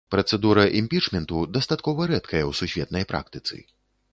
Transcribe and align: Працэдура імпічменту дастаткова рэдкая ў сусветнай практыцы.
Працэдура 0.13 0.63
імпічменту 0.79 1.43
дастаткова 1.57 2.01
рэдкая 2.13 2.41
ў 2.49 2.59
сусветнай 2.61 3.03
практыцы. 3.13 3.63